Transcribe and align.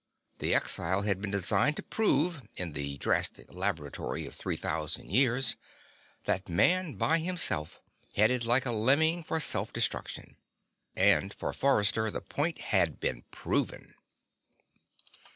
The 0.39 0.55
exile 0.55 1.03
had 1.03 1.21
been 1.21 1.29
designed 1.29 1.75
to 1.75 1.83
prove, 1.83 2.41
in 2.55 2.73
the 2.73 2.97
drastic 2.97 3.53
laboratory 3.53 4.25
of 4.25 4.33
three 4.33 4.55
thousand 4.55 5.11
years, 5.11 5.57
that 6.23 6.49
Man 6.49 6.95
by 6.95 7.19
himself 7.19 7.79
headed 8.15 8.43
like 8.43 8.65
a 8.65 8.71
lemming 8.71 9.21
for 9.21 9.39
self 9.39 9.71
destruction. 9.71 10.37
And, 10.95 11.31
for 11.31 11.53
Forrester, 11.53 12.09
the 12.09 12.19
point 12.21 12.57
had 12.73 12.99
been 12.99 13.25
proven. 13.29 13.93